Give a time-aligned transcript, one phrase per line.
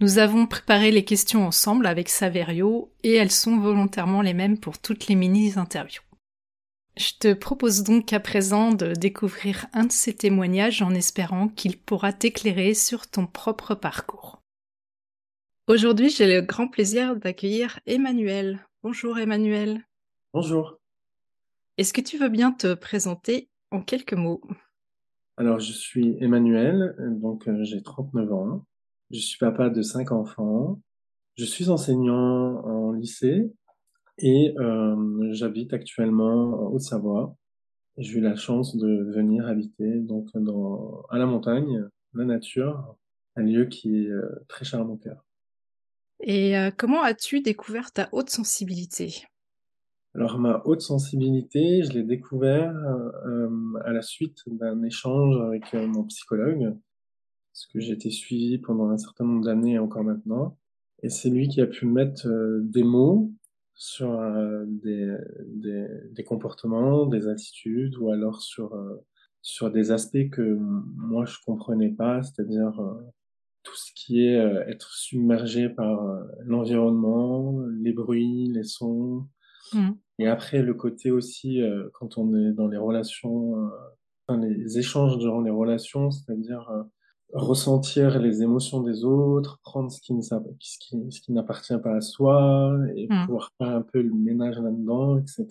[0.00, 4.78] Nous avons préparé les questions ensemble avec Saverio et elles sont volontairement les mêmes pour
[4.78, 6.04] toutes les mini-interviews.
[6.96, 11.80] Je te propose donc à présent de découvrir un de ces témoignages en espérant qu'il
[11.80, 14.40] pourra t'éclairer sur ton propre parcours.
[15.66, 18.60] Aujourd'hui, j'ai le grand plaisir d'accueillir Emmanuel.
[18.84, 19.84] Bonjour Emmanuel.
[20.32, 20.78] Bonjour.
[21.76, 24.42] Est-ce que tu veux bien te présenter en quelques mots?
[25.36, 28.67] Alors, je suis Emmanuel, donc euh, j'ai 39 ans.
[29.10, 30.80] Je suis papa de cinq enfants.
[31.36, 33.50] Je suis enseignant en lycée
[34.18, 37.34] et euh, j'habite actuellement en Haute-Savoie.
[37.96, 42.96] J'ai eu la chance de venir habiter donc dans, à la montagne, la nature,
[43.36, 45.24] un lieu qui est euh, très cher à mon cœur.
[46.20, 49.24] Et euh, comment as-tu découvert ta haute sensibilité?
[50.14, 52.74] Alors ma haute sensibilité, je l'ai découvert
[53.84, 56.76] à la suite d'un échange avec mon psychologue
[57.58, 60.56] parce que j'ai été suivi pendant un certain nombre d'années encore maintenant.
[61.02, 63.32] Et c'est lui qui a pu mettre euh, des mots
[63.74, 65.12] sur euh, des,
[65.46, 69.04] des, des, comportements, des attitudes, ou alors sur, euh,
[69.42, 72.80] sur des aspects que moi je comprenais pas, c'est-à-dire
[73.64, 74.36] tout ce qui est
[74.68, 76.00] être submergé par
[76.44, 79.26] l'environnement, les bruits, les sons.
[79.72, 79.90] Mmh.
[80.20, 81.60] Et après, le côté aussi,
[81.92, 83.70] quand on est dans les relations,
[84.26, 86.68] enfin, les échanges durant les relations, c'est-à-dire
[87.32, 91.96] ressentir les émotions des autres, prendre ce qui ne ce qui, ce qui n'appartient pas
[91.96, 93.26] à soi et mmh.
[93.26, 95.46] pouvoir faire un peu le ménage là-dedans, etc.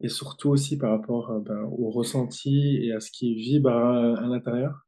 [0.00, 4.26] Et surtout aussi par rapport euh, ben, au ressenti et à ce qui vibre à,
[4.26, 4.86] l'intérieur.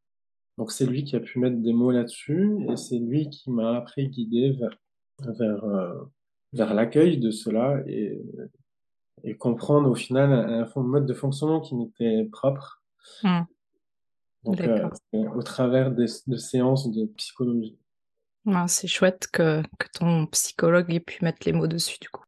[0.58, 3.76] Donc c'est lui qui a pu mettre des mots là-dessus et c'est lui qui m'a
[3.76, 4.76] après guidé vers
[5.38, 5.94] vers euh,
[6.52, 8.20] vers l'accueil de cela et
[9.24, 12.82] et comprendre au final un, un mode de fonctionnement qui m'était propre.
[13.22, 13.40] Mmh.
[14.44, 17.78] Donc, euh, au travers de séances de psychologie.
[18.46, 22.24] Ah, c'est chouette que, que, ton psychologue ait pu mettre les mots dessus, du coup.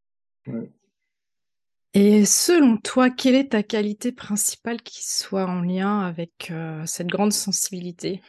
[1.94, 7.06] Et selon toi, quelle est ta qualité principale qui soit en lien avec euh, cette
[7.06, 8.20] grande sensibilité?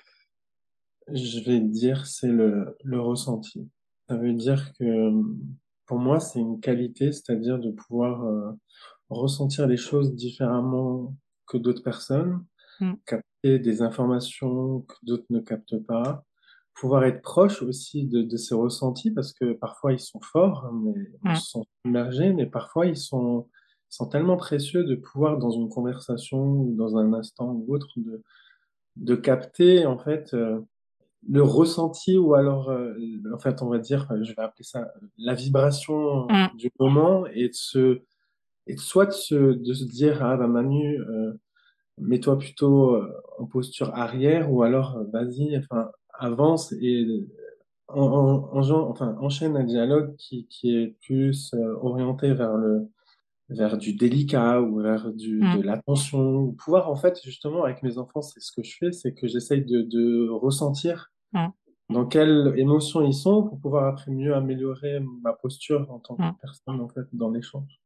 [1.11, 3.69] Je vais dire c'est le, le ressenti.
[4.07, 5.11] Ça veut dire que
[5.85, 8.51] pour moi, c'est une qualité, c'est-à-dire de pouvoir euh,
[9.09, 11.15] ressentir les choses différemment
[11.47, 12.45] que d'autres personnes,
[12.79, 12.93] mmh
[13.43, 16.23] des informations que d'autres ne captent pas,
[16.73, 20.93] pouvoir être proche aussi de, de ces ressentis parce que parfois ils sont forts, mais
[21.25, 23.47] ils sont immergés, mais parfois ils sont,
[23.89, 28.23] sont tellement précieux de pouvoir dans une conversation ou dans un instant ou autre de,
[28.95, 30.59] de capter en fait euh,
[31.29, 32.93] le ressenti ou alors euh,
[33.33, 37.53] en fait on va dire je vais appeler ça la vibration du moment et de
[37.53, 38.01] se
[38.67, 41.33] et soit de se, de se dire ah bah Manu euh,
[41.97, 47.27] mets-toi plutôt euh, en posture arrière ou alors euh, vas-y, enfin avance et
[47.87, 52.89] en, en, en, enfin enchaîne un dialogue qui, qui est plus euh, orienté vers le
[53.49, 55.57] vers du délicat ou vers du, mmh.
[55.57, 59.13] de l'attention pouvoir en fait justement avec mes enfants c'est ce que je fais c'est
[59.13, 61.47] que j'essaye de, de ressentir mmh.
[61.89, 66.23] dans quelle émotion ils sont pour pouvoir après mieux améliorer ma posture en tant que
[66.23, 66.37] mmh.
[66.41, 67.81] personne en fait dans l'échange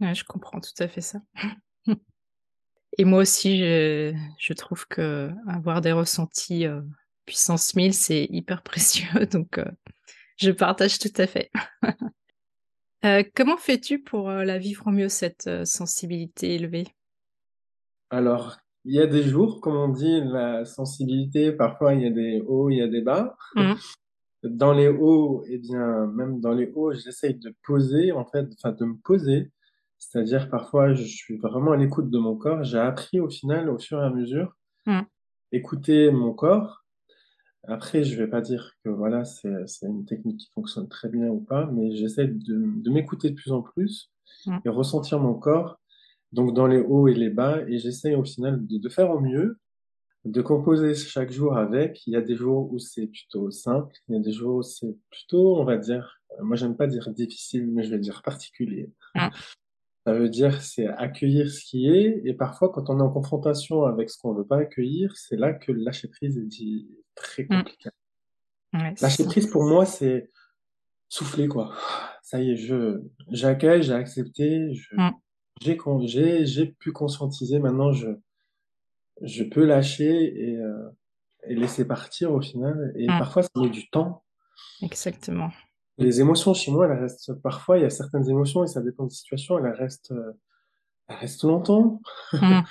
[0.00, 1.20] ouais, je comprends tout à fait ça
[2.98, 6.80] Et moi aussi, je, je trouve que avoir des ressentis euh,
[7.30, 9.26] puissance 1000, c'est hyper précieux.
[9.30, 9.64] Donc, euh,
[10.36, 11.50] je partage tout à fait.
[13.02, 16.86] Euh, comment fais-tu pour euh, la vivre mieux, cette sensibilité élevée?
[18.10, 22.10] Alors, il y a des jours, comme on dit, la sensibilité, parfois il y a
[22.10, 23.38] des hauts, il y a des bas.
[23.54, 23.72] Mmh.
[24.42, 28.72] Dans les hauts, eh bien, même dans les hauts, j'essaye de poser, en fait, enfin,
[28.72, 29.50] de me poser.
[30.00, 32.64] C'est-à-dire, parfois, je suis vraiment à l'écoute de mon corps.
[32.64, 34.56] J'ai appris, au final, au fur et à mesure,
[34.86, 35.00] Mmh.
[35.52, 36.84] écouter mon corps.
[37.68, 41.28] Après, je vais pas dire que voilà, c'est, c'est une technique qui fonctionne très bien
[41.28, 44.10] ou pas, mais j'essaie de, de m'écouter de plus en plus
[44.46, 44.58] Mmh.
[44.64, 45.78] et ressentir mon corps,
[46.32, 49.20] donc dans les hauts et les bas, et j'essaie au final de, de faire au
[49.20, 49.58] mieux,
[50.24, 52.06] de composer chaque jour avec.
[52.06, 54.62] Il y a des jours où c'est plutôt simple, il y a des jours où
[54.62, 58.90] c'est plutôt, on va dire, moi j'aime pas dire difficile, mais je vais dire particulier.
[59.14, 59.28] Mmh.
[60.06, 63.84] Ça veut dire c'est accueillir ce qui est, et parfois quand on est en confrontation
[63.84, 67.48] avec ce qu'on veut pas accueillir, c'est là que le lâcher prise est très Mmh.
[67.48, 67.90] compliqué.
[68.72, 70.30] Ouais, Lâcher prise pour moi, c'est
[71.08, 71.74] souffler quoi.
[72.22, 75.10] Ça y est, je j'accueille, j'ai accepté, je Mmh.
[75.60, 77.58] j'ai con- j'ai j'ai pu conscientiser.
[77.58, 78.08] Maintenant, je
[79.22, 80.88] je peux lâcher et euh,
[81.44, 82.92] et laisser partir au final.
[82.96, 83.18] Et Mmh.
[83.18, 84.24] parfois, ça met du temps.
[84.82, 85.50] Exactement.
[85.98, 87.78] Les émotions chez moi, elles restent parfois.
[87.78, 89.58] Il y a certaines émotions et ça dépend des situations.
[89.58, 90.32] Elles restent euh,
[91.08, 92.00] elles restent longtemps.
[92.32, 92.60] Mmh.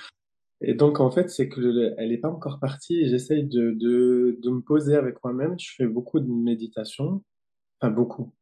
[0.61, 3.71] Et donc, en fait, c'est que le- elle est pas encore partie et j'essaye de,
[3.71, 5.57] de, de me poser avec moi-même.
[5.57, 7.23] Je fais beaucoup de méditation.
[7.79, 8.33] Enfin, beaucoup.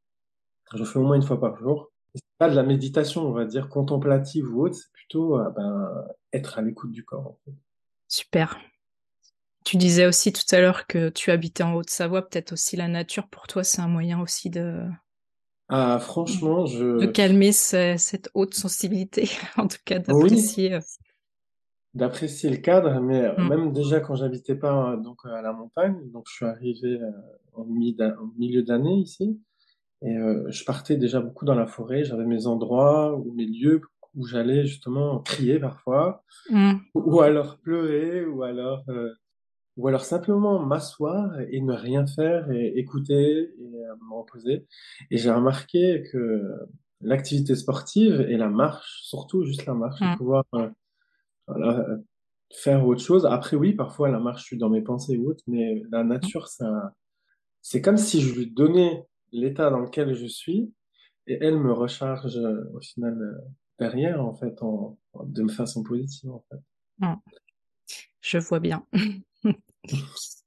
[0.74, 1.92] Je fais au moins une fois par jour.
[2.16, 4.74] C'est pas de la méditation, on va dire, contemplative ou autre.
[4.76, 5.92] C'est plutôt, euh, ben,
[6.34, 7.52] être à l'écoute du corps, en fait.
[8.08, 8.58] Super.
[9.66, 13.28] Tu disais aussi tout à l'heure que tu habitais en Haute-Savoie, peut-être aussi la nature
[13.28, 14.84] pour toi, c'est un moyen aussi de,
[15.68, 20.74] Ah, franchement, de je, calmer ce- cette haute sensibilité, en tout cas d'apprécier.
[20.74, 20.80] euh,
[21.94, 23.50] d'apprécier le cadre, mais euh, Mm.
[23.50, 27.00] même déjà quand j'habitais pas euh, donc à la montagne, donc je suis arrivé
[27.54, 29.42] en milieu d'année ici.
[30.04, 33.82] Et euh, je partais déjà beaucoup dans la forêt, j'avais mes endroits ou mes lieux
[34.16, 36.76] où j'allais justement crier parfois, Mm.
[36.94, 39.12] ou alors pleurer, ou alors, euh,
[39.78, 44.66] ou alors simplement m'asseoir et ne rien faire et écouter et euh, me reposer.
[45.12, 46.44] Et j'ai remarqué que
[47.02, 50.18] l'activité sportive et la marche, surtout juste la marche, et Mm.
[50.18, 50.70] pouvoir euh,
[51.48, 51.98] voilà, euh,
[52.54, 53.26] faire autre chose.
[53.26, 56.48] Après, oui, parfois la marche, je suis dans mes pensées ou autre, mais la nature,
[56.48, 56.94] ça,
[57.62, 60.74] c'est comme si je lui donnais l'état dans lequel je suis
[61.28, 63.38] et elle me recharge euh, au final euh,
[63.80, 66.60] derrière, en fait, en, en- de façon positive, en fait.
[67.00, 67.14] Mm.
[68.22, 68.86] Je vois bien.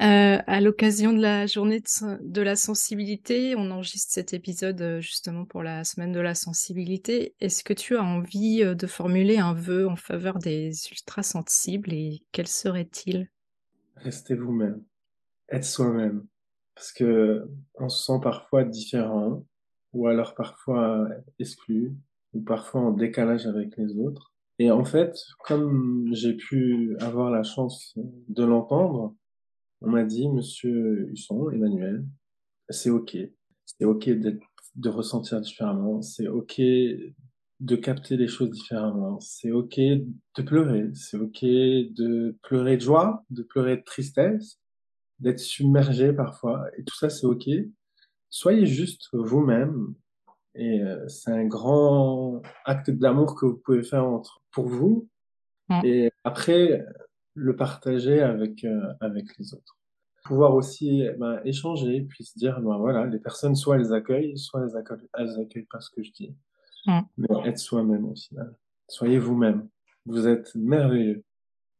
[0.00, 1.82] Euh, à l'occasion de la journée
[2.22, 7.34] de, la sensibilité, on enregistre cet épisode euh, justement pour la semaine de la sensibilité.
[7.40, 12.22] Est-ce que tu as envie euh, de formuler un vœu en faveur des ultrasensibles et
[12.32, 13.28] quel serait-il?
[13.96, 14.82] Restez vous-même,
[15.50, 16.24] être soi-même,
[16.74, 19.44] parce que on se sent parfois différent,
[19.92, 21.92] ou alors parfois exclu,
[22.32, 24.29] ou parfois en décalage avec les autres.
[24.60, 25.16] Et en fait,
[25.46, 29.16] comme j'ai pu avoir la chance de l'entendre,
[29.80, 32.04] on m'a dit, Monsieur Husson, Emmanuel,
[32.68, 33.16] c'est OK.
[33.64, 36.02] C'est OK de ressentir différemment.
[36.02, 39.18] C'est OK de capter les choses différemment.
[39.20, 40.90] C'est OK de pleurer.
[40.92, 44.60] C'est OK de pleurer de joie, de pleurer de tristesse,
[45.20, 46.66] d'être submergé parfois.
[46.76, 47.48] Et tout ça, c'est OK.
[48.28, 49.94] Soyez juste vous-même.
[50.54, 55.08] Et euh, c'est un grand acte d'amour que vous pouvez faire entre, pour vous.
[55.84, 56.84] Et après,
[57.34, 59.76] le partager avec, euh, avec les autres
[60.24, 64.38] pouvoir aussi eh ben, échanger, puis se dire, ben voilà, les personnes, soit elles accueillent,
[64.38, 66.34] soit elles accueillent, elles accueillent pas ce que je dis.
[66.86, 68.54] Mais être soi-même au final.
[68.88, 69.68] Soyez vous-même.
[70.06, 71.24] Vous êtes merveilleux.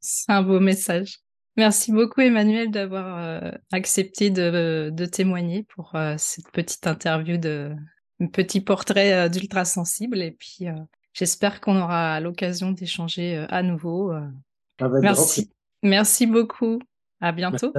[0.00, 1.20] C'est un beau message.
[1.56, 7.74] Merci beaucoup Emmanuel d'avoir euh, accepté de, de témoigner pour euh, cette petite interview de
[8.20, 10.72] un petit portrait euh, d'ultra sensible et puis euh,
[11.12, 14.12] j'espère qu'on aura l'occasion d'échanger euh, à nouveau.
[14.12, 14.30] Avec
[14.78, 15.50] grand Merci.
[15.82, 16.80] Merci beaucoup.
[17.20, 17.72] À bientôt.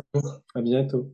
[0.55, 1.11] À bientôt.